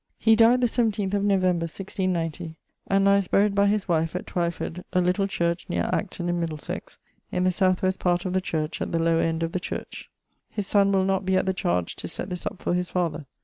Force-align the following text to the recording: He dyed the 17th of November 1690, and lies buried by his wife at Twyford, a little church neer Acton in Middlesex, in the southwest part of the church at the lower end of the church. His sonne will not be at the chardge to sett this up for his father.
He 0.17 0.35
dyed 0.35 0.61
the 0.61 0.65
17th 0.67 1.13
of 1.13 1.23
November 1.23 1.65
1690, 1.65 2.55
and 2.87 3.05
lies 3.05 3.27
buried 3.27 3.53
by 3.53 3.67
his 3.67 3.87
wife 3.87 4.15
at 4.15 4.25
Twyford, 4.25 4.83
a 4.93 4.99
little 4.99 5.27
church 5.27 5.67
neer 5.69 5.91
Acton 5.93 6.27
in 6.27 6.39
Middlesex, 6.39 6.97
in 7.31 7.43
the 7.43 7.51
southwest 7.51 7.99
part 7.99 8.25
of 8.25 8.33
the 8.33 8.41
church 8.41 8.81
at 8.81 8.91
the 8.91 8.97
lower 9.03 9.21
end 9.21 9.43
of 9.43 9.51
the 9.51 9.59
church. 9.59 10.09
His 10.49 10.65
sonne 10.65 10.91
will 10.91 11.05
not 11.05 11.23
be 11.23 11.37
at 11.37 11.45
the 11.45 11.53
chardge 11.53 11.95
to 11.97 12.07
sett 12.07 12.31
this 12.31 12.47
up 12.47 12.63
for 12.63 12.73
his 12.73 12.89
father. 12.89 13.27